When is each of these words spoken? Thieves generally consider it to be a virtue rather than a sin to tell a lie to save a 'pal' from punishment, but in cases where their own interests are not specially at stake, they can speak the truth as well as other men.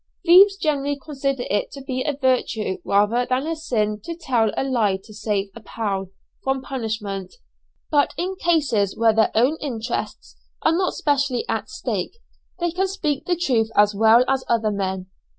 Thieves 0.25 0.57
generally 0.57 0.97
consider 0.99 1.43
it 1.47 1.69
to 1.73 1.81
be 1.83 2.01
a 2.01 2.17
virtue 2.19 2.79
rather 2.83 3.23
than 3.29 3.45
a 3.45 3.55
sin 3.55 4.01
to 4.05 4.15
tell 4.15 4.49
a 4.57 4.63
lie 4.63 4.97
to 5.03 5.13
save 5.13 5.51
a 5.55 5.59
'pal' 5.59 6.09
from 6.43 6.63
punishment, 6.63 7.35
but 7.91 8.11
in 8.17 8.35
cases 8.35 8.97
where 8.97 9.13
their 9.13 9.29
own 9.35 9.57
interests 9.61 10.37
are 10.63 10.71
not 10.75 10.95
specially 10.95 11.45
at 11.47 11.69
stake, 11.69 12.15
they 12.59 12.71
can 12.71 12.87
speak 12.87 13.25
the 13.27 13.35
truth 13.35 13.69
as 13.75 13.93
well 13.93 14.25
as 14.27 14.43
other 14.49 14.71
men. 14.71 15.05